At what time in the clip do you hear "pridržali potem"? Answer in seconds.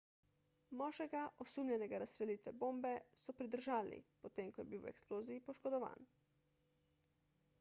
3.41-4.49